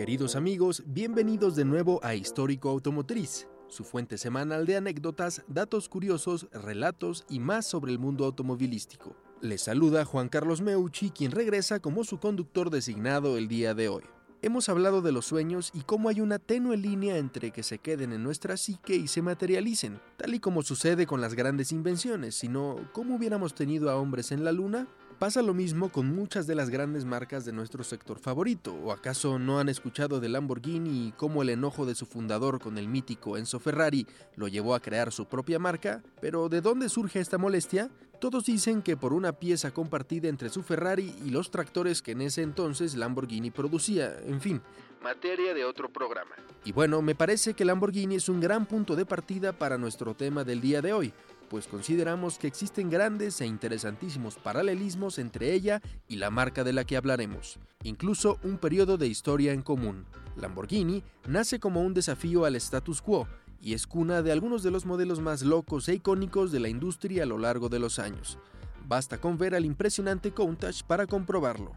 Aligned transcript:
Queridos 0.00 0.34
amigos, 0.34 0.82
bienvenidos 0.86 1.56
de 1.56 1.66
nuevo 1.66 2.00
a 2.02 2.14
Histórico 2.14 2.70
Automotriz, 2.70 3.46
su 3.68 3.84
fuente 3.84 4.16
semanal 4.16 4.64
de 4.64 4.76
anécdotas, 4.76 5.42
datos 5.46 5.90
curiosos, 5.90 6.48
relatos 6.52 7.26
y 7.28 7.38
más 7.38 7.66
sobre 7.66 7.92
el 7.92 7.98
mundo 7.98 8.24
automovilístico. 8.24 9.14
Les 9.42 9.60
saluda 9.60 10.06
Juan 10.06 10.30
Carlos 10.30 10.62
Meucci, 10.62 11.10
quien 11.10 11.32
regresa 11.32 11.80
como 11.80 12.02
su 12.04 12.18
conductor 12.18 12.70
designado 12.70 13.36
el 13.36 13.46
día 13.46 13.74
de 13.74 13.90
hoy. 13.90 14.04
Hemos 14.40 14.70
hablado 14.70 15.02
de 15.02 15.12
los 15.12 15.26
sueños 15.26 15.70
y 15.74 15.82
cómo 15.82 16.08
hay 16.08 16.22
una 16.22 16.38
tenue 16.38 16.78
línea 16.78 17.18
entre 17.18 17.50
que 17.50 17.62
se 17.62 17.78
queden 17.78 18.14
en 18.14 18.22
nuestra 18.22 18.56
psique 18.56 18.96
y 18.96 19.06
se 19.06 19.20
materialicen, 19.20 20.00
tal 20.16 20.32
y 20.32 20.40
como 20.40 20.62
sucede 20.62 21.06
con 21.06 21.20
las 21.20 21.34
grandes 21.34 21.72
invenciones, 21.72 22.36
sino 22.36 22.88
cómo 22.94 23.16
hubiéramos 23.16 23.54
tenido 23.54 23.90
a 23.90 23.96
hombres 23.96 24.32
en 24.32 24.44
la 24.44 24.52
luna. 24.52 24.88
Pasa 25.20 25.42
lo 25.42 25.52
mismo 25.52 25.90
con 25.90 26.06
muchas 26.14 26.46
de 26.46 26.54
las 26.54 26.70
grandes 26.70 27.04
marcas 27.04 27.44
de 27.44 27.52
nuestro 27.52 27.84
sector 27.84 28.18
favorito, 28.18 28.72
o 28.72 28.90
acaso 28.90 29.38
no 29.38 29.58
han 29.58 29.68
escuchado 29.68 30.18
de 30.18 30.30
Lamborghini 30.30 31.08
y 31.08 31.12
cómo 31.12 31.42
el 31.42 31.50
enojo 31.50 31.84
de 31.84 31.94
su 31.94 32.06
fundador 32.06 32.58
con 32.58 32.78
el 32.78 32.88
mítico 32.88 33.36
Enzo 33.36 33.60
Ferrari 33.60 34.06
lo 34.36 34.48
llevó 34.48 34.74
a 34.74 34.80
crear 34.80 35.12
su 35.12 35.26
propia 35.26 35.58
marca, 35.58 36.02
pero 36.22 36.48
¿de 36.48 36.62
dónde 36.62 36.88
surge 36.88 37.20
esta 37.20 37.36
molestia? 37.36 37.90
Todos 38.18 38.46
dicen 38.46 38.80
que 38.80 38.96
por 38.96 39.12
una 39.12 39.32
pieza 39.32 39.72
compartida 39.72 40.26
entre 40.26 40.48
su 40.48 40.62
Ferrari 40.62 41.14
y 41.22 41.28
los 41.28 41.50
tractores 41.50 42.00
que 42.00 42.12
en 42.12 42.22
ese 42.22 42.40
entonces 42.40 42.94
Lamborghini 42.94 43.50
producía, 43.50 44.18
en 44.24 44.40
fin, 44.40 44.62
materia 45.02 45.52
de 45.52 45.66
otro 45.66 45.90
programa. 45.92 46.34
Y 46.64 46.72
bueno, 46.72 47.02
me 47.02 47.14
parece 47.14 47.52
que 47.52 47.66
Lamborghini 47.66 48.14
es 48.14 48.30
un 48.30 48.40
gran 48.40 48.64
punto 48.64 48.96
de 48.96 49.04
partida 49.04 49.52
para 49.52 49.76
nuestro 49.76 50.14
tema 50.14 50.44
del 50.44 50.62
día 50.62 50.80
de 50.80 50.94
hoy, 50.94 51.12
pues 51.50 51.66
consideramos 51.66 52.38
que 52.38 52.46
existen 52.46 52.88
grandes 52.88 53.40
e 53.40 53.46
interesantísimos 53.46 54.36
paralelismos 54.36 55.18
entre 55.18 55.52
ella 55.52 55.82
y 56.06 56.16
la 56.16 56.30
marca 56.30 56.62
de 56.62 56.72
la 56.72 56.84
que 56.84 56.96
hablaremos, 56.96 57.58
incluso 57.82 58.38
un 58.44 58.56
periodo 58.56 58.96
de 58.96 59.08
historia 59.08 59.52
en 59.52 59.62
común. 59.62 60.06
Lamborghini 60.36 61.02
nace 61.26 61.58
como 61.58 61.82
un 61.82 61.92
desafío 61.92 62.44
al 62.44 62.54
status 62.54 63.02
quo 63.02 63.26
y 63.60 63.74
es 63.74 63.88
cuna 63.88 64.22
de 64.22 64.30
algunos 64.30 64.62
de 64.62 64.70
los 64.70 64.86
modelos 64.86 65.20
más 65.20 65.42
locos 65.42 65.88
e 65.88 65.94
icónicos 65.94 66.52
de 66.52 66.60
la 66.60 66.68
industria 66.68 67.24
a 67.24 67.26
lo 67.26 67.36
largo 67.36 67.68
de 67.68 67.80
los 67.80 67.98
años. 67.98 68.38
Basta 68.86 69.18
con 69.18 69.36
ver 69.36 69.56
al 69.56 69.64
impresionante 69.64 70.30
Countach 70.30 70.84
para 70.84 71.08
comprobarlo. 71.08 71.72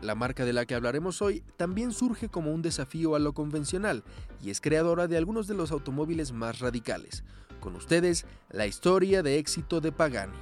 La 0.00 0.14
marca 0.14 0.44
de 0.44 0.52
la 0.52 0.64
que 0.64 0.76
hablaremos 0.76 1.22
hoy 1.22 1.42
también 1.56 1.90
surge 1.90 2.28
como 2.28 2.54
un 2.54 2.62
desafío 2.62 3.16
a 3.16 3.18
lo 3.18 3.32
convencional 3.32 4.04
y 4.40 4.50
es 4.50 4.60
creadora 4.60 5.08
de 5.08 5.16
algunos 5.16 5.48
de 5.48 5.54
los 5.54 5.72
automóviles 5.72 6.30
más 6.30 6.60
radicales. 6.60 7.24
Con 7.60 7.74
ustedes, 7.76 8.24
la 8.50 8.66
historia 8.66 9.22
de 9.22 9.38
éxito 9.38 9.80
de 9.80 9.92
Pagani. 9.92 10.32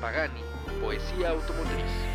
Pagani, 0.00 0.40
poesía 0.80 1.30
automotriz. 1.30 2.12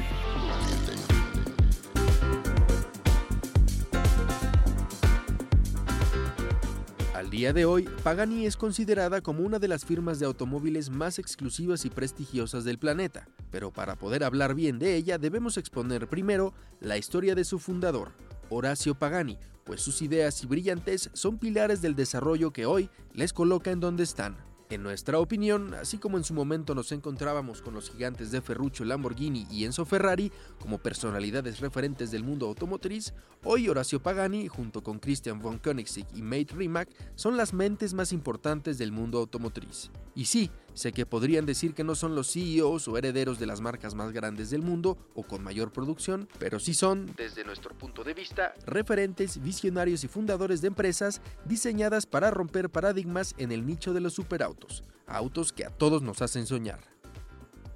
Al 7.14 7.30
día 7.32 7.52
de 7.52 7.66
hoy, 7.66 7.90
Pagani 8.04 8.46
es 8.46 8.56
considerada 8.58 9.22
como 9.22 9.44
una 9.44 9.60
de 9.60 9.68
las 9.68 9.86
firmas 9.86 10.20
de 10.20 10.26
automóviles 10.26 10.90
más 10.90 11.20
exclusivas 11.20 11.84
y 11.84 11.90
prestigiosas 11.90 12.64
del 12.64 12.78
planeta, 12.78 13.28
pero 13.52 13.72
para 13.72 13.96
poder 13.96 14.24
hablar 14.24 14.54
bien 14.54 14.80
de 14.80 14.96
ella 14.96 15.18
debemos 15.18 15.58
exponer 15.58 16.08
primero 16.08 16.54
la 16.80 16.98
historia 16.98 17.36
de 17.36 17.44
su 17.44 17.60
fundador, 17.60 18.12
Horacio 18.50 18.96
Pagani, 18.96 19.38
pues 19.68 19.82
sus 19.82 20.02
ideas 20.02 20.42
y 20.42 20.48
brillantes 20.48 21.10
son 21.14 21.38
pilares 21.38 21.82
del 21.82 21.94
desarrollo 21.94 22.52
que 22.52 22.66
hoy 22.66 22.90
les 23.14 23.34
coloca 23.34 23.70
en 23.70 23.82
donde 23.82 24.04
están. 24.04 24.38
En 24.70 24.82
nuestra 24.82 25.20
opinión, 25.20 25.74
así 25.74 25.98
como 25.98 26.18
en 26.18 26.24
su 26.24 26.34
momento 26.34 26.74
nos 26.74 26.92
encontrábamos 26.92 27.62
con 27.62 27.74
los 27.74 27.90
gigantes 27.90 28.32
de 28.32 28.42
Ferruccio 28.42 28.86
Lamborghini 28.86 29.46
y 29.50 29.66
Enzo 29.66 29.86
Ferrari 29.86 30.32
como 30.60 30.78
personalidades 30.78 31.60
referentes 31.60 32.12
del 32.12 32.24
mundo 32.24 32.48
automotriz, 32.48 33.14
hoy 33.44 33.70
Horacio 33.70 34.02
Pagani, 34.02 34.48
junto 34.48 34.84
con 34.84 35.00
Christian 35.00 35.40
von 35.40 35.58
Koenigsegg 35.58 36.08
y 36.16 36.22
Mate 36.22 36.54
Rimac, 36.56 36.90
son 37.16 37.38
las 37.38 37.54
mentes 37.54 37.94
más 37.94 38.12
importantes 38.12 38.78
del 38.78 38.92
mundo 38.92 39.20
automotriz. 39.20 39.90
Y 40.16 40.26
sí, 40.26 40.50
sé 40.78 40.94
que 40.94 41.06
podrían 41.06 41.46
decir 41.46 41.74
que 41.74 41.84
no 41.84 41.96
son 41.96 42.16
los 42.16 42.32
CEOs 42.32 42.88
o 42.88 42.98
herederos 42.98 43.40
de 43.40 43.48
las 43.48 43.62
marcas 43.62 43.96
más 43.96 44.12
grandes 44.12 44.50
del 44.50 44.62
mundo 44.62 44.98
o 45.16 45.24
con 45.24 45.44
mayor 45.44 45.74
producción, 45.74 46.30
pero 46.40 46.60
sí 46.60 46.74
son, 46.74 47.12
desde 47.18 47.44
nuestro 47.44 47.76
punto 47.76 48.04
de 48.04 48.14
vista, 48.14 48.54
referentes, 48.66 49.42
visionarios 49.42 50.04
y 50.04 50.08
fundadores 50.08 50.62
de 50.62 50.68
empresas 50.68 51.22
diseñadas 51.46 52.06
para 52.06 52.32
romper 52.32 52.70
paradigmas 52.70 53.34
en 53.38 53.52
el 53.52 53.66
nicho 53.66 53.94
de 53.94 54.02
los 54.02 54.14
superautos, 54.14 54.84
autos 55.08 55.52
que 55.52 55.66
a 55.66 55.72
todos 55.72 56.04
nos 56.04 56.22
hacen 56.22 56.46
soñar. 56.46 56.80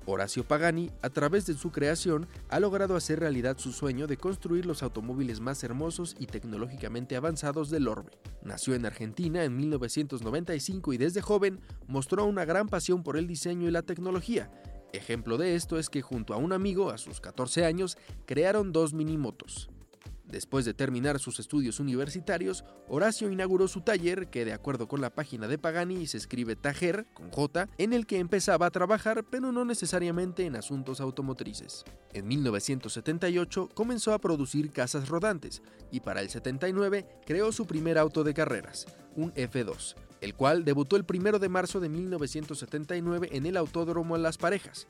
Horacio 0.05 0.43
Pagani, 0.43 0.91
a 1.01 1.09
través 1.09 1.45
de 1.45 1.53
su 1.53 1.71
creación, 1.71 2.27
ha 2.49 2.59
logrado 2.59 2.95
hacer 2.95 3.19
realidad 3.19 3.57
su 3.57 3.71
sueño 3.71 4.07
de 4.07 4.17
construir 4.17 4.65
los 4.65 4.83
automóviles 4.83 5.39
más 5.39 5.63
hermosos 5.63 6.15
y 6.19 6.25
tecnológicamente 6.25 7.15
avanzados 7.15 7.69
del 7.69 7.87
orbe. 7.87 8.11
Nació 8.43 8.75
en 8.75 8.85
Argentina 8.85 9.43
en 9.43 9.55
1995 9.55 10.93
y 10.93 10.97
desde 10.97 11.21
joven 11.21 11.59
mostró 11.87 12.25
una 12.25 12.45
gran 12.45 12.67
pasión 12.67 13.03
por 13.03 13.17
el 13.17 13.27
diseño 13.27 13.67
y 13.67 13.71
la 13.71 13.83
tecnología. 13.83 14.51
Ejemplo 14.93 15.37
de 15.37 15.55
esto 15.55 15.79
es 15.79 15.89
que 15.89 16.01
junto 16.01 16.33
a 16.33 16.37
un 16.37 16.51
amigo, 16.51 16.89
a 16.89 16.97
sus 16.97 17.21
14 17.21 17.65
años, 17.65 17.97
crearon 18.25 18.73
dos 18.73 18.93
minimotos. 18.93 19.70
Después 20.31 20.63
de 20.63 20.73
terminar 20.73 21.19
sus 21.19 21.39
estudios 21.39 21.81
universitarios, 21.81 22.63
Horacio 22.87 23.29
inauguró 23.29 23.67
su 23.67 23.81
taller, 23.81 24.29
que 24.29 24.45
de 24.45 24.53
acuerdo 24.53 24.87
con 24.87 25.01
la 25.01 25.09
página 25.09 25.49
de 25.49 25.57
Pagani 25.57 26.07
se 26.07 26.15
escribe 26.15 26.55
Tajer, 26.55 27.05
con 27.13 27.29
J, 27.31 27.67
en 27.77 27.91
el 27.91 28.05
que 28.05 28.17
empezaba 28.17 28.65
a 28.65 28.71
trabajar, 28.71 29.25
pero 29.29 29.51
no 29.51 29.65
necesariamente 29.65 30.45
en 30.45 30.55
asuntos 30.55 31.01
automotrices. 31.01 31.83
En 32.13 32.29
1978 32.29 33.69
comenzó 33.73 34.13
a 34.13 34.19
producir 34.19 34.71
casas 34.71 35.09
rodantes 35.09 35.61
y 35.91 35.99
para 35.99 36.21
el 36.21 36.29
79 36.29 37.05
creó 37.25 37.51
su 37.51 37.67
primer 37.67 37.97
auto 37.97 38.23
de 38.23 38.33
carreras, 38.33 38.85
un 39.17 39.33
F2, 39.33 39.95
el 40.21 40.33
cual 40.35 40.63
debutó 40.63 40.95
el 40.95 41.05
1 41.05 41.39
de 41.39 41.49
marzo 41.49 41.81
de 41.81 41.89
1979 41.89 43.29
en 43.33 43.45
el 43.45 43.57
Autódromo 43.57 44.17
Las 44.17 44.37
Parejas. 44.37 44.87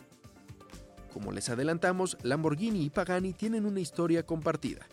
Como 1.11 1.31
les 1.31 1.49
adelantamos, 1.49 2.15
Lamborghini 2.21 2.85
y 2.85 2.91
Pagani 2.91 3.33
tienen 3.33 3.65
una 3.65 3.79
historia 3.79 4.23
compartida. 4.23 4.87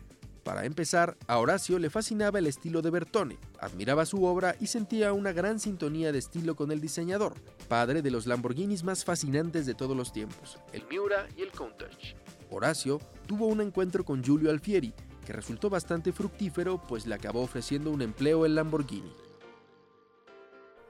Para 0.44 0.64
empezar, 0.64 1.16
a 1.26 1.38
Horacio 1.38 1.78
le 1.78 1.90
fascinaba 1.90 2.38
el 2.38 2.46
estilo 2.46 2.80
de 2.80 2.90
Bertone, 2.90 3.38
admiraba 3.60 4.06
su 4.06 4.24
obra 4.24 4.56
y 4.60 4.68
sentía 4.68 5.12
una 5.12 5.32
gran 5.32 5.60
sintonía 5.60 6.12
de 6.12 6.18
estilo 6.18 6.56
con 6.56 6.72
el 6.72 6.80
diseñador, 6.80 7.34
padre 7.68 8.02
de 8.02 8.10
los 8.10 8.26
Lamborghinis 8.26 8.84
más 8.84 9.04
fascinantes 9.04 9.66
de 9.66 9.74
todos 9.74 9.96
los 9.96 10.12
tiempos, 10.12 10.58
el 10.72 10.86
Miura 10.88 11.26
y 11.36 11.42
el 11.42 11.50
Countach. 11.50 12.14
Horacio 12.50 13.00
tuvo 13.26 13.46
un 13.46 13.60
encuentro 13.60 14.04
con 14.04 14.22
Giulio 14.22 14.50
Alfieri, 14.50 14.94
que 15.26 15.32
resultó 15.34 15.68
bastante 15.68 16.12
fructífero 16.12 16.80
pues 16.86 17.06
le 17.06 17.14
acabó 17.14 17.42
ofreciendo 17.42 17.90
un 17.90 18.00
empleo 18.00 18.46
en 18.46 18.54
Lamborghini. 18.54 19.12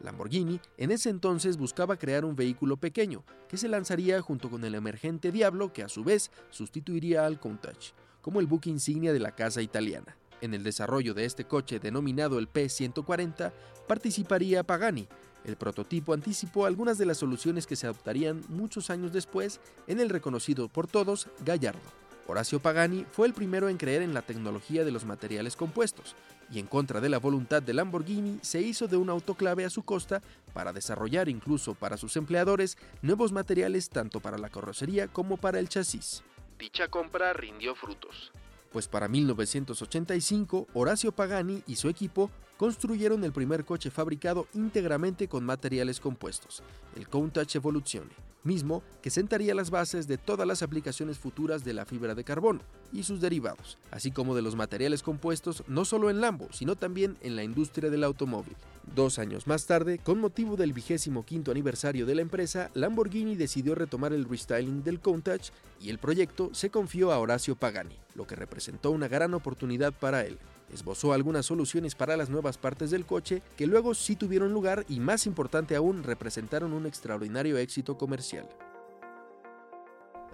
Lamborghini 0.00 0.60
en 0.76 0.92
ese 0.92 1.10
entonces 1.10 1.56
buscaba 1.56 1.96
crear 1.96 2.24
un 2.24 2.36
vehículo 2.36 2.76
pequeño 2.76 3.24
que 3.48 3.56
se 3.56 3.66
lanzaría 3.66 4.20
junto 4.20 4.48
con 4.48 4.64
el 4.64 4.76
emergente 4.76 5.32
Diablo 5.32 5.72
que 5.72 5.82
a 5.82 5.88
su 5.88 6.04
vez 6.04 6.30
sustituiría 6.50 7.26
al 7.26 7.40
Countach 7.40 7.92
como 8.20 8.40
el 8.40 8.46
buque 8.46 8.70
insignia 8.70 9.12
de 9.12 9.20
la 9.20 9.32
casa 9.32 9.62
italiana. 9.62 10.16
En 10.40 10.54
el 10.54 10.62
desarrollo 10.62 11.14
de 11.14 11.24
este 11.24 11.44
coche 11.44 11.80
denominado 11.80 12.38
el 12.38 12.52
P140 12.52 13.52
participaría 13.86 14.62
Pagani. 14.62 15.08
El 15.44 15.56
prototipo 15.56 16.12
anticipó 16.12 16.66
algunas 16.66 16.98
de 16.98 17.06
las 17.06 17.18
soluciones 17.18 17.66
que 17.66 17.76
se 17.76 17.86
adoptarían 17.86 18.42
muchos 18.48 18.90
años 18.90 19.12
después 19.12 19.60
en 19.86 20.00
el 20.00 20.10
reconocido 20.10 20.68
por 20.68 20.86
todos 20.86 21.28
Gallardo. 21.44 21.80
Horacio 22.26 22.60
Pagani 22.60 23.06
fue 23.10 23.26
el 23.26 23.32
primero 23.32 23.70
en 23.70 23.78
creer 23.78 24.02
en 24.02 24.12
la 24.12 24.20
tecnología 24.20 24.84
de 24.84 24.90
los 24.90 25.06
materiales 25.06 25.56
compuestos 25.56 26.14
y 26.50 26.58
en 26.58 26.66
contra 26.66 27.00
de 27.00 27.08
la 27.08 27.18
voluntad 27.18 27.62
de 27.62 27.72
Lamborghini 27.72 28.38
se 28.42 28.60
hizo 28.60 28.86
de 28.86 28.98
un 28.98 29.08
autoclave 29.08 29.64
a 29.64 29.70
su 29.70 29.82
costa 29.82 30.22
para 30.52 30.74
desarrollar 30.74 31.30
incluso 31.30 31.74
para 31.74 31.96
sus 31.96 32.16
empleadores 32.16 32.76
nuevos 33.00 33.32
materiales 33.32 33.88
tanto 33.88 34.20
para 34.20 34.36
la 34.36 34.50
carrocería 34.50 35.08
como 35.08 35.38
para 35.38 35.58
el 35.58 35.70
chasis. 35.70 36.22
Dicha 36.58 36.88
compra 36.88 37.32
rindió 37.32 37.76
frutos, 37.76 38.32
pues 38.72 38.88
para 38.88 39.06
1985 39.06 40.66
Horacio 40.74 41.12
Pagani 41.12 41.62
y 41.68 41.76
su 41.76 41.88
equipo 41.88 42.32
construyeron 42.56 43.22
el 43.22 43.32
primer 43.32 43.64
coche 43.64 43.92
fabricado 43.92 44.48
íntegramente 44.54 45.28
con 45.28 45.44
materiales 45.44 46.00
compuestos, 46.00 46.64
el 46.96 47.08
Countach 47.08 47.54
Evoluzione, 47.54 48.10
mismo 48.42 48.82
que 49.00 49.10
sentaría 49.10 49.54
las 49.54 49.70
bases 49.70 50.08
de 50.08 50.18
todas 50.18 50.48
las 50.48 50.62
aplicaciones 50.62 51.16
futuras 51.16 51.64
de 51.64 51.74
la 51.74 51.86
fibra 51.86 52.16
de 52.16 52.24
carbono 52.24 52.60
y 52.92 53.04
sus 53.04 53.20
derivados, 53.20 53.78
así 53.92 54.10
como 54.10 54.34
de 54.34 54.42
los 54.42 54.56
materiales 54.56 55.04
compuestos 55.04 55.62
no 55.68 55.84
solo 55.84 56.10
en 56.10 56.20
Lambo, 56.20 56.48
sino 56.50 56.74
también 56.74 57.16
en 57.20 57.36
la 57.36 57.44
industria 57.44 57.88
del 57.88 58.02
automóvil. 58.02 58.56
Dos 58.94 59.18
años 59.18 59.46
más 59.46 59.66
tarde, 59.66 59.98
con 59.98 60.18
motivo 60.18 60.56
del 60.56 60.72
vigésimo 60.72 61.24
quinto 61.24 61.50
aniversario 61.50 62.06
de 62.06 62.14
la 62.14 62.22
empresa, 62.22 62.70
Lamborghini 62.74 63.36
decidió 63.36 63.74
retomar 63.74 64.12
el 64.12 64.24
restyling 64.28 64.82
del 64.82 65.00
Countach 65.00 65.50
y 65.80 65.90
el 65.90 65.98
proyecto 65.98 66.50
se 66.52 66.70
confió 66.70 67.12
a 67.12 67.18
Horacio 67.18 67.54
Pagani, 67.54 67.96
lo 68.14 68.26
que 68.26 68.34
representó 68.34 68.90
una 68.90 69.06
gran 69.06 69.34
oportunidad 69.34 69.92
para 69.92 70.24
él. 70.24 70.38
Esbozó 70.72 71.12
algunas 71.12 71.46
soluciones 71.46 71.94
para 71.94 72.16
las 72.16 72.28
nuevas 72.28 72.58
partes 72.58 72.90
del 72.90 73.06
coche 73.06 73.42
que 73.56 73.66
luego 73.66 73.94
sí 73.94 74.16
tuvieron 74.16 74.52
lugar 74.52 74.84
y 74.88 75.00
más 75.00 75.26
importante 75.26 75.76
aún 75.76 76.02
representaron 76.02 76.72
un 76.72 76.86
extraordinario 76.86 77.56
éxito 77.56 77.96
comercial. 77.96 78.48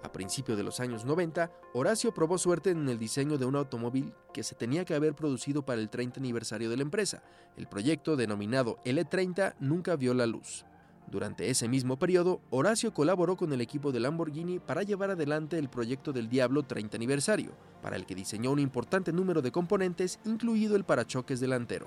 A 0.04 0.12
principios 0.12 0.58
de 0.58 0.64
los 0.64 0.80
años 0.80 1.06
90, 1.06 1.50
Horacio 1.72 2.12
probó 2.12 2.36
suerte 2.36 2.68
en 2.68 2.86
el 2.90 2.98
diseño 2.98 3.38
de 3.38 3.46
un 3.46 3.56
automóvil 3.56 4.12
que 4.34 4.42
se 4.42 4.54
tenía 4.54 4.84
que 4.84 4.94
haber 4.94 5.14
producido 5.14 5.64
para 5.64 5.80
el 5.80 5.88
30 5.88 6.20
aniversario 6.20 6.68
de 6.68 6.76
la 6.76 6.82
empresa. 6.82 7.22
El 7.56 7.68
proyecto, 7.68 8.14
denominado 8.14 8.78
L30, 8.84 9.54
nunca 9.60 9.96
vio 9.96 10.12
la 10.12 10.26
luz. 10.26 10.66
Durante 11.10 11.48
ese 11.48 11.68
mismo 11.68 11.98
periodo, 11.98 12.42
Horacio 12.50 12.92
colaboró 12.92 13.38
con 13.38 13.54
el 13.54 13.62
equipo 13.62 13.92
de 13.92 14.00
Lamborghini 14.00 14.58
para 14.58 14.82
llevar 14.82 15.10
adelante 15.10 15.58
el 15.58 15.70
proyecto 15.70 16.12
del 16.12 16.28
Diablo 16.28 16.64
30 16.64 16.98
aniversario, 16.98 17.52
para 17.80 17.96
el 17.96 18.04
que 18.04 18.14
diseñó 18.14 18.50
un 18.50 18.58
importante 18.58 19.10
número 19.10 19.40
de 19.40 19.52
componentes, 19.52 20.20
incluido 20.26 20.76
el 20.76 20.84
parachoques 20.84 21.40
delantero. 21.40 21.86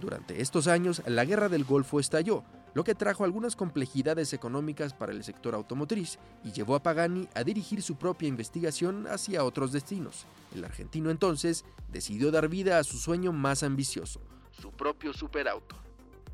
Durante 0.00 0.40
estos 0.40 0.68
años, 0.68 1.02
la 1.06 1.26
guerra 1.26 1.50
del 1.50 1.64
Golfo 1.64 2.00
estalló, 2.00 2.44
lo 2.74 2.84
que 2.84 2.94
trajo 2.94 3.24
algunas 3.24 3.56
complejidades 3.56 4.32
económicas 4.32 4.94
para 4.94 5.12
el 5.12 5.24
sector 5.24 5.54
automotriz 5.54 6.18
y 6.44 6.52
llevó 6.52 6.74
a 6.74 6.82
Pagani 6.82 7.28
a 7.34 7.44
dirigir 7.44 7.82
su 7.82 7.96
propia 7.96 8.28
investigación 8.28 9.06
hacia 9.06 9.44
otros 9.44 9.72
destinos. 9.72 10.26
El 10.54 10.64
argentino 10.64 11.10
entonces 11.10 11.64
decidió 11.90 12.30
dar 12.30 12.48
vida 12.48 12.78
a 12.78 12.84
su 12.84 12.98
sueño 12.98 13.32
más 13.32 13.62
ambicioso, 13.62 14.20
su 14.50 14.70
propio 14.70 15.12
superauto. 15.12 15.76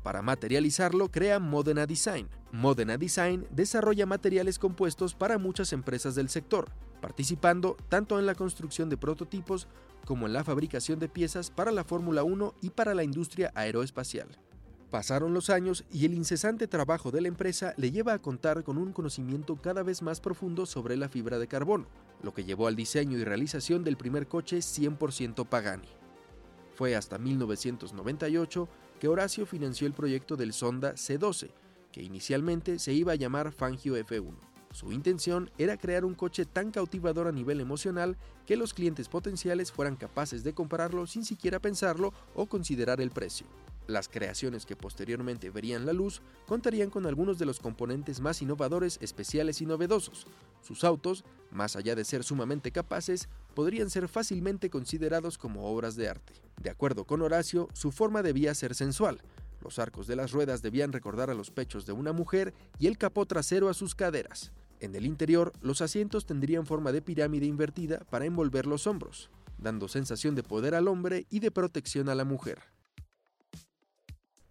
Para 0.03 0.21
materializarlo, 0.21 1.09
crea 1.09 1.39
Modena 1.39 1.87
Design. 1.87 2.29
Modena 2.51 2.95
Design 2.95 3.47
desarrolla 3.49 4.05
materiales 4.05 4.59
compuestos 4.59 5.15
para 5.15 5.39
muchas 5.39 5.73
empresas 5.73 6.13
del 6.13 6.29
sector, 6.29 6.69
participando 7.01 7.75
tanto 7.89 8.19
en 8.19 8.27
la 8.27 8.35
construcción 8.35 8.87
de 8.87 8.97
prototipos 8.97 9.67
como 10.05 10.27
en 10.27 10.33
la 10.33 10.43
fabricación 10.43 10.99
de 10.99 11.09
piezas 11.09 11.49
para 11.49 11.71
la 11.71 11.83
Fórmula 11.83 12.23
1 12.23 12.53
y 12.61 12.69
para 12.69 12.93
la 12.93 13.03
industria 13.03 13.51
aeroespacial. 13.55 14.27
Pasaron 14.91 15.33
los 15.33 15.49
años 15.49 15.83
y 15.91 16.05
el 16.05 16.13
incesante 16.13 16.67
trabajo 16.67 17.11
de 17.11 17.21
la 17.21 17.27
empresa 17.27 17.73
le 17.77 17.91
lleva 17.91 18.13
a 18.13 18.19
contar 18.19 18.63
con 18.63 18.77
un 18.77 18.93
conocimiento 18.93 19.55
cada 19.55 19.83
vez 19.83 20.01
más 20.01 20.21
profundo 20.21 20.65
sobre 20.65 20.95
la 20.95 21.09
fibra 21.09 21.39
de 21.39 21.47
carbono, 21.47 21.87
lo 22.21 22.33
que 22.33 22.43
llevó 22.43 22.67
al 22.67 22.75
diseño 22.75 23.17
y 23.17 23.23
realización 23.23 23.83
del 23.83 23.97
primer 23.97 24.27
coche 24.27 24.57
100% 24.57 25.47
Pagani. 25.47 25.89
Fue 26.75 26.95
hasta 26.95 27.17
1998 27.17 28.69
que 28.99 29.07
Horacio 29.07 29.45
financió 29.45 29.87
el 29.87 29.93
proyecto 29.93 30.35
del 30.35 30.53
Sonda 30.53 30.93
C12, 30.93 31.49
que 31.91 32.03
inicialmente 32.03 32.79
se 32.79 32.93
iba 32.93 33.13
a 33.13 33.15
llamar 33.15 33.51
Fangio 33.51 33.97
F1. 33.97 34.35
Su 34.71 34.91
intención 34.91 35.49
era 35.57 35.77
crear 35.77 36.03
un 36.03 36.15
coche 36.15 36.45
tan 36.45 36.71
cautivador 36.71 37.27
a 37.27 37.31
nivel 37.31 37.61
emocional 37.61 38.17
que 38.45 38.57
los 38.57 38.73
clientes 38.73 39.07
potenciales 39.07 39.71
fueran 39.71 39.95
capaces 39.95 40.43
de 40.43 40.53
comprarlo 40.53 41.07
sin 41.07 41.23
siquiera 41.23 41.59
pensarlo 41.59 42.13
o 42.35 42.47
considerar 42.47 42.99
el 42.99 43.09
precio. 43.09 43.47
Las 43.87 44.09
creaciones 44.09 44.65
que 44.65 44.75
posteriormente 44.75 45.51
verían 45.51 45.85
la 45.85 45.93
luz 45.93 46.21
contarían 46.47 46.89
con 46.89 47.05
algunos 47.05 47.37
de 47.37 47.45
los 47.45 47.59
componentes 47.59 48.19
más 48.19 48.41
innovadores, 48.41 48.97
especiales 48.99 49.61
y 49.61 49.67
novedosos. 49.67 50.25
Sus 50.61 50.83
autos, 50.83 51.23
más 51.51 51.75
allá 51.75 51.95
de 51.95 52.03
ser 52.03 52.23
sumamente 52.23 52.71
capaces, 52.71 53.29
podrían 53.53 53.91
ser 53.91 54.07
fácilmente 54.07 54.71
considerados 54.71 55.37
como 55.37 55.69
obras 55.71 55.95
de 55.95 56.09
arte. 56.09 56.33
De 56.61 56.71
acuerdo 56.71 57.05
con 57.05 57.21
Horacio, 57.21 57.69
su 57.73 57.91
forma 57.91 58.23
debía 58.23 58.55
ser 58.55 58.73
sensual. 58.73 59.21
Los 59.61 59.77
arcos 59.77 60.07
de 60.07 60.15
las 60.15 60.31
ruedas 60.31 60.63
debían 60.63 60.91
recordar 60.91 61.29
a 61.29 61.35
los 61.35 61.51
pechos 61.51 61.85
de 61.85 61.93
una 61.93 62.11
mujer 62.11 62.53
y 62.79 62.87
el 62.87 62.97
capó 62.97 63.27
trasero 63.27 63.69
a 63.69 63.75
sus 63.75 63.93
caderas. 63.93 64.51
En 64.79 64.95
el 64.95 65.05
interior, 65.05 65.53
los 65.61 65.81
asientos 65.81 66.25
tendrían 66.25 66.65
forma 66.65 66.91
de 66.91 67.01
pirámide 67.01 67.45
invertida 67.45 67.99
para 68.09 68.25
envolver 68.25 68.65
los 68.65 68.87
hombros, 68.87 69.29
dando 69.57 69.87
sensación 69.87 70.33
de 70.33 70.43
poder 70.43 70.75
al 70.75 70.87
hombre 70.87 71.27
y 71.29 71.39
de 71.39 71.51
protección 71.51 72.09
a 72.09 72.15
la 72.15 72.25
mujer. 72.25 72.74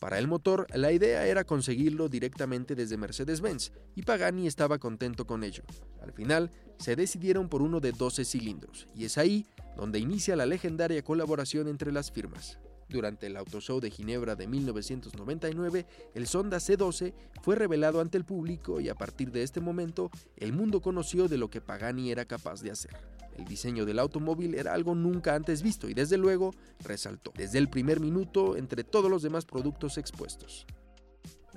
Para 0.04 0.18
el 0.18 0.28
motor, 0.28 0.66
la 0.74 0.92
idea 0.92 1.26
era 1.26 1.44
conseguirlo 1.44 2.10
directamente 2.10 2.74
desde 2.74 2.98
Mercedes-Benz, 2.98 3.72
y 3.94 4.02
Pagani 4.02 4.46
estaba 4.46 4.76
contento 4.76 5.26
con 5.26 5.42
ello. 5.42 5.62
Al 6.02 6.12
final, 6.12 6.50
se 6.78 6.94
decidieron 6.94 7.48
por 7.48 7.62
uno 7.62 7.80
de 7.80 7.92
12 7.92 8.26
cilindros, 8.26 8.86
y 8.94 9.06
es 9.06 9.16
ahí 9.16 9.46
donde 9.78 10.00
inicia 10.00 10.36
la 10.36 10.44
legendaria 10.44 11.02
colaboración 11.02 11.68
entre 11.68 11.90
las 11.90 12.12
firmas. 12.12 12.58
Durante 12.88 13.26
el 13.26 13.36
Auto 13.36 13.60
Show 13.60 13.80
de 13.80 13.90
Ginebra 13.90 14.36
de 14.36 14.46
1999, 14.46 15.86
el 16.14 16.26
Sonda 16.26 16.58
C12 16.58 17.14
fue 17.42 17.56
revelado 17.56 18.00
ante 18.00 18.18
el 18.18 18.24
público 18.24 18.80
y 18.80 18.88
a 18.88 18.94
partir 18.94 19.30
de 19.30 19.42
este 19.42 19.60
momento, 19.60 20.10
el 20.36 20.52
mundo 20.52 20.80
conoció 20.80 21.28
de 21.28 21.38
lo 21.38 21.48
que 21.48 21.60
Pagani 21.60 22.10
era 22.10 22.24
capaz 22.24 22.62
de 22.62 22.70
hacer. 22.70 22.96
El 23.36 23.46
diseño 23.46 23.84
del 23.84 23.98
automóvil 23.98 24.54
era 24.54 24.74
algo 24.74 24.94
nunca 24.94 25.34
antes 25.34 25.62
visto 25.62 25.88
y 25.88 25.94
desde 25.94 26.16
luego 26.16 26.52
resaltó 26.84 27.32
desde 27.36 27.58
el 27.58 27.68
primer 27.68 27.98
minuto 28.00 28.56
entre 28.56 28.84
todos 28.84 29.10
los 29.10 29.22
demás 29.22 29.44
productos 29.44 29.98
expuestos. 29.98 30.66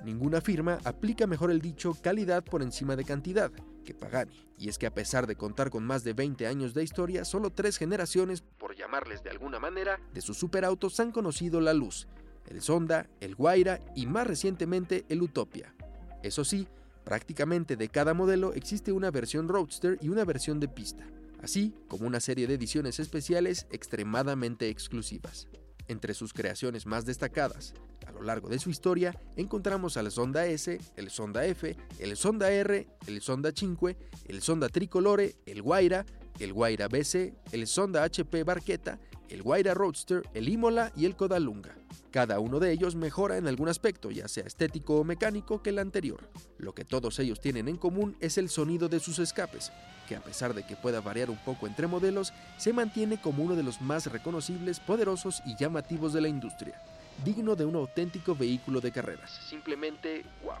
Ninguna 0.04 0.40
firma 0.40 0.78
aplica 0.84 1.26
mejor 1.26 1.50
el 1.50 1.60
dicho 1.60 1.96
calidad 2.00 2.44
por 2.44 2.62
encima 2.62 2.96
de 2.96 3.04
cantidad 3.04 3.52
Pagani, 3.94 4.46
y 4.58 4.68
es 4.68 4.78
que 4.78 4.86
a 4.86 4.94
pesar 4.94 5.26
de 5.26 5.36
contar 5.36 5.70
con 5.70 5.84
más 5.84 6.04
de 6.04 6.12
20 6.12 6.46
años 6.46 6.74
de 6.74 6.82
historia, 6.82 7.24
solo 7.24 7.50
tres 7.50 7.76
generaciones, 7.76 8.42
por 8.58 8.74
llamarles 8.76 9.22
de 9.22 9.30
alguna 9.30 9.58
manera, 9.58 10.00
de 10.12 10.20
sus 10.20 10.36
superautos 10.36 10.98
han 11.00 11.12
conocido 11.12 11.60
la 11.60 11.74
luz, 11.74 12.08
el 12.46 12.62
Sonda, 12.62 13.08
el 13.20 13.34
Guaira 13.34 13.80
y 13.94 14.06
más 14.06 14.26
recientemente 14.26 15.04
el 15.08 15.22
Utopia. 15.22 15.74
Eso 16.22 16.44
sí, 16.44 16.66
prácticamente 17.04 17.76
de 17.76 17.88
cada 17.88 18.14
modelo 18.14 18.52
existe 18.52 18.92
una 18.92 19.10
versión 19.10 19.48
roadster 19.48 19.98
y 20.00 20.08
una 20.08 20.24
versión 20.24 20.60
de 20.60 20.68
pista 20.68 21.06
así 21.42 21.74
como 21.88 22.06
una 22.06 22.20
serie 22.20 22.46
de 22.46 22.54
ediciones 22.54 23.00
especiales 23.00 23.66
extremadamente 23.70 24.68
exclusivas. 24.68 25.48
Entre 25.86 26.14
sus 26.14 26.32
creaciones 26.32 26.86
más 26.86 27.06
destacadas 27.06 27.74
a 28.08 28.12
lo 28.12 28.22
largo 28.22 28.48
de 28.48 28.58
su 28.58 28.70
historia 28.70 29.14
encontramos 29.36 29.96
al 29.96 30.10
Sonda 30.10 30.46
S, 30.46 30.80
el 30.96 31.10
Sonda 31.10 31.44
F, 31.44 31.76
el 31.98 32.16
Sonda 32.16 32.50
R, 32.50 32.88
el 33.06 33.20
Sonda 33.20 33.52
5, 33.54 33.90
el 34.26 34.42
Sonda 34.42 34.68
Tricolore, 34.68 35.36
el 35.46 35.62
Guaira, 35.62 36.06
el 36.38 36.52
Guaira 36.52 36.88
BC, 36.88 37.34
el 37.52 37.66
Sonda 37.66 38.04
HP 38.04 38.44
Barqueta, 38.44 38.98
el 39.28 39.42
Guaira 39.42 39.74
Roadster, 39.74 40.22
el 40.32 40.48
Imola 40.48 40.90
y 40.96 41.04
el 41.04 41.16
Codalunga. 41.16 41.76
Cada 42.10 42.40
uno 42.40 42.58
de 42.58 42.72
ellos 42.72 42.94
mejora 42.94 43.36
en 43.36 43.46
algún 43.46 43.68
aspecto, 43.68 44.10
ya 44.10 44.26
sea 44.28 44.44
estético 44.44 44.96
o 44.96 45.04
mecánico, 45.04 45.62
que 45.62 45.70
el 45.70 45.78
anterior. 45.78 46.30
Lo 46.56 46.74
que 46.74 46.86
todos 46.86 47.18
ellos 47.18 47.40
tienen 47.40 47.68
en 47.68 47.76
común 47.76 48.16
es 48.20 48.38
el 48.38 48.48
sonido 48.48 48.88
de 48.88 49.00
sus 49.00 49.18
escapes, 49.18 49.70
que 50.08 50.16
a 50.16 50.22
pesar 50.22 50.54
de 50.54 50.64
que 50.64 50.76
pueda 50.76 51.02
variar 51.02 51.28
un 51.28 51.36
poco 51.44 51.66
entre 51.66 51.86
modelos, 51.86 52.32
se 52.56 52.72
mantiene 52.72 53.20
como 53.20 53.44
uno 53.44 53.54
de 53.54 53.62
los 53.62 53.82
más 53.82 54.06
reconocibles, 54.06 54.80
poderosos 54.80 55.42
y 55.44 55.56
llamativos 55.56 56.14
de 56.14 56.22
la 56.22 56.28
industria, 56.28 56.80
digno 57.24 57.56
de 57.56 57.64
un 57.64 57.76
auténtico 57.76 58.34
vehículo 58.34 58.80
de 58.80 58.92
carreras. 58.92 59.40
Simplemente 59.48 60.24
wow. 60.42 60.54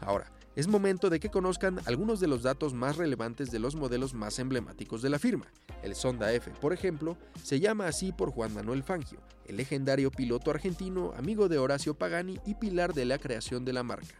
Ahora, 0.00 0.30
es 0.56 0.68
momento 0.68 1.10
de 1.10 1.20
que 1.20 1.28
conozcan 1.28 1.80
algunos 1.84 2.18
de 2.18 2.28
los 2.28 2.42
datos 2.42 2.72
más 2.72 2.96
relevantes 2.96 3.50
de 3.50 3.58
los 3.58 3.76
modelos 3.76 4.14
más 4.14 4.38
emblemáticos 4.38 5.02
de 5.02 5.10
la 5.10 5.18
firma. 5.18 5.52
El 5.82 5.94
Sonda 5.94 6.32
F, 6.32 6.50
por 6.62 6.72
ejemplo, 6.72 7.18
se 7.42 7.60
llama 7.60 7.86
así 7.86 8.10
por 8.10 8.30
Juan 8.30 8.54
Manuel 8.54 8.82
Fangio, 8.82 9.20
el 9.46 9.58
legendario 9.58 10.10
piloto 10.10 10.50
argentino, 10.50 11.12
amigo 11.14 11.48
de 11.48 11.58
Horacio 11.58 11.92
Pagani 11.92 12.40
y 12.46 12.54
pilar 12.54 12.94
de 12.94 13.04
la 13.04 13.18
creación 13.18 13.66
de 13.66 13.74
la 13.74 13.82
marca. 13.82 14.14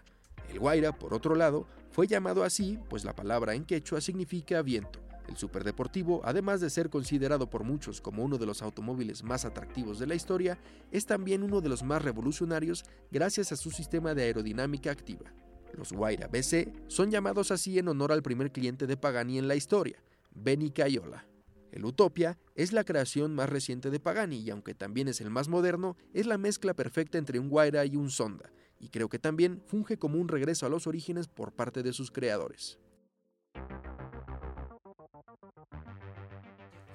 El 0.50 0.60
Guaira, 0.60 0.92
por 0.92 1.14
otro 1.14 1.34
lado, 1.34 1.66
fue 1.90 2.06
llamado 2.06 2.44
así 2.44 2.78
pues 2.90 3.04
la 3.04 3.16
palabra 3.16 3.54
en 3.54 3.64
quechua 3.64 4.02
significa 4.02 4.60
viento. 4.60 5.05
El 5.28 5.36
superdeportivo, 5.36 6.20
además 6.24 6.60
de 6.60 6.70
ser 6.70 6.88
considerado 6.88 7.50
por 7.50 7.64
muchos 7.64 8.00
como 8.00 8.22
uno 8.22 8.38
de 8.38 8.46
los 8.46 8.62
automóviles 8.62 9.24
más 9.24 9.44
atractivos 9.44 9.98
de 9.98 10.06
la 10.06 10.14
historia, 10.14 10.58
es 10.92 11.06
también 11.06 11.42
uno 11.42 11.60
de 11.60 11.68
los 11.68 11.82
más 11.82 12.02
revolucionarios 12.02 12.84
gracias 13.10 13.50
a 13.50 13.56
su 13.56 13.70
sistema 13.70 14.14
de 14.14 14.22
aerodinámica 14.22 14.90
activa. 14.90 15.32
Los 15.72 15.92
Guaira 15.92 16.28
BC 16.28 16.72
son 16.86 17.10
llamados 17.10 17.50
así 17.50 17.78
en 17.78 17.88
honor 17.88 18.12
al 18.12 18.22
primer 18.22 18.52
cliente 18.52 18.86
de 18.86 18.96
Pagani 18.96 19.38
en 19.38 19.48
la 19.48 19.56
historia, 19.56 20.02
Benny 20.30 20.70
Cayola. 20.70 21.26
El 21.72 21.84
Utopia 21.84 22.38
es 22.54 22.72
la 22.72 22.84
creación 22.84 23.34
más 23.34 23.50
reciente 23.50 23.90
de 23.90 24.00
Pagani 24.00 24.38
y 24.38 24.50
aunque 24.50 24.74
también 24.74 25.08
es 25.08 25.20
el 25.20 25.30
más 25.30 25.48
moderno, 25.48 25.96
es 26.14 26.26
la 26.26 26.38
mezcla 26.38 26.72
perfecta 26.72 27.18
entre 27.18 27.38
un 27.38 27.50
Guaira 27.50 27.84
y 27.84 27.96
un 27.96 28.10
Sonda, 28.10 28.50
y 28.80 28.88
creo 28.88 29.08
que 29.08 29.18
también 29.18 29.60
funge 29.66 29.98
como 29.98 30.18
un 30.18 30.28
regreso 30.28 30.64
a 30.64 30.70
los 30.70 30.86
orígenes 30.86 31.28
por 31.28 31.52
parte 31.52 31.82
de 31.82 31.92
sus 31.92 32.10
creadores. 32.10 32.78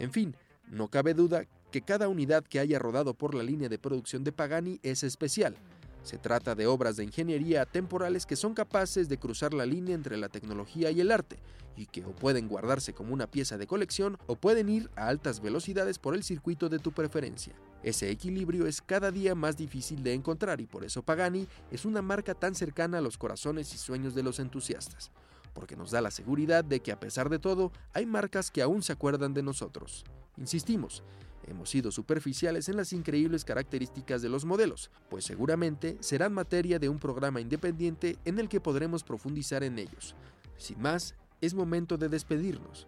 En 0.01 0.12
fin, 0.12 0.36
no 0.67 0.88
cabe 0.88 1.13
duda 1.13 1.46
que 1.72 1.84
cada 1.84 2.08
unidad 2.08 2.43
que 2.43 2.60
haya 2.60 2.79
rodado 2.79 3.13
por 3.13 3.36
la 3.36 3.43
línea 3.43 3.70
de 3.70 3.77
producción 3.77 4.24
de 4.24 4.31
Pagani 4.31 4.79
es 4.81 5.03
especial, 5.03 5.55
se 6.01 6.17
trata 6.17 6.55
de 6.55 6.65
obras 6.65 6.98
de 6.98 7.03
ingeniería 7.03 7.67
temporales 7.67 8.25
que 8.25 8.36
son 8.36 8.55
capaces 8.55 9.08
de 9.10 9.20
cruzar 9.20 9.53
la 9.53 9.67
línea 9.67 9.93
entre 9.93 10.17
la 10.17 10.27
tecnología 10.27 10.89
y 10.89 11.01
el 11.01 11.12
arte, 11.12 11.38
y 11.77 11.86
que 11.86 12.03
o 12.03 12.15
pueden 12.15 12.48
guardarse 12.48 12.93
como 12.93 13.13
una 13.13 13.27
pieza 13.27 13.60
de 13.60 13.67
colección 13.67 14.17
o 14.25 14.36
pueden 14.36 14.70
ir 14.70 14.89
a 14.96 15.08
altas 15.08 15.39
velocidades 15.39 16.00
por 16.00 16.15
el 16.15 16.24
circuito 16.24 16.67
de 16.67 16.79
tu 16.79 16.91
preferencia. 16.91 17.53
Ese 17.84 18.10
equilibrio 18.10 18.65
es 18.65 18.81
cada 18.81 19.12
día 19.12 19.36
más 19.36 19.55
difícil 19.55 20.01
de 20.01 20.15
encontrar 20.15 20.62
y 20.62 20.65
por 20.65 20.84
eso 20.84 21.03
Pagani 21.03 21.48
es 21.70 21.86
una 21.86 22.01
marca 22.01 22.34
tan 22.34 22.55
cercana 22.55 22.98
a 22.98 23.01
los 23.01 23.20
corazones 23.20 23.72
y 23.75 23.77
sueños 23.77 24.15
de 24.15 24.24
los 24.24 24.39
entusiastas, 24.39 25.12
porque 25.53 25.75
nos 25.75 25.91
da 25.91 26.01
la 26.01 26.12
seguridad 26.12 26.63
de 26.63 26.79
que 26.79 26.91
a 26.91 27.00
pesar 27.00 27.29
de 27.29 27.39
todo 27.39 27.72
hay 27.93 28.05
marcas 28.05 28.51
que 28.51 28.62
aún 28.62 28.84
se 28.84 28.93
acuerdan 28.93 29.34
de 29.34 29.43
nosotros. 29.43 30.03
Insistimos, 30.38 31.03
Hemos 31.48 31.70
sido 31.70 31.91
superficiales 31.91 32.70
en 32.70 32.77
las 32.77 32.93
increíbles 32.93 33.46
características 33.46 34.22
de 34.22 34.29
los 34.29 34.46
modelos, 34.46 34.91
pues 35.10 35.25
seguramente 35.25 35.98
serán 36.00 36.34
materia 36.34 36.77
de 36.77 36.88
un 36.88 37.00
programa 37.00 37.41
independiente 37.41 38.17
en 38.25 38.39
el 38.39 38.48
que 38.48 38.62
podremos 38.62 39.03
profundizar 39.03 39.63
en 39.63 39.79
ellos. 39.79 40.15
Sin 40.58 40.79
más, 40.79 41.15
es 41.41 41.53
momento 41.53 41.98
de 41.98 42.10
despedirnos. 42.10 42.88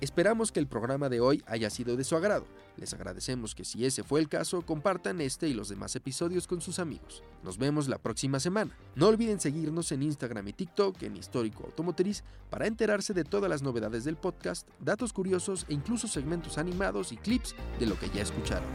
Esperamos 0.00 0.50
que 0.50 0.58
el 0.58 0.66
programa 0.66 1.08
de 1.08 1.20
hoy 1.20 1.42
haya 1.46 1.70
sido 1.70 1.96
de 1.96 2.02
su 2.02 2.16
agrado. 2.16 2.46
Les 2.76 2.92
agradecemos 2.92 3.54
que 3.54 3.64
si 3.64 3.86
ese 3.86 4.02
fue 4.02 4.20
el 4.20 4.28
caso, 4.28 4.62
compartan 4.62 5.20
este 5.20 5.48
y 5.48 5.54
los 5.54 5.68
demás 5.68 5.94
episodios 5.94 6.48
con 6.48 6.60
sus 6.60 6.80
amigos. 6.80 7.22
Nos 7.44 7.58
vemos 7.58 7.86
la 7.86 7.98
próxima 7.98 8.40
semana. 8.40 8.76
No 8.96 9.06
olviden 9.06 9.38
seguirnos 9.38 9.92
en 9.92 10.02
Instagram 10.02 10.48
y 10.48 10.52
TikTok 10.52 11.00
en 11.04 11.16
Histórico 11.16 11.64
Automotriz 11.64 12.24
para 12.50 12.66
enterarse 12.66 13.14
de 13.14 13.24
todas 13.24 13.48
las 13.48 13.62
novedades 13.62 14.04
del 14.04 14.16
podcast, 14.16 14.68
datos 14.80 15.12
curiosos 15.12 15.64
e 15.68 15.74
incluso 15.74 16.08
segmentos 16.08 16.58
animados 16.58 17.12
y 17.12 17.16
clips 17.16 17.54
de 17.78 17.86
lo 17.86 17.96
que 17.98 18.10
ya 18.10 18.22
escucharon. 18.22 18.68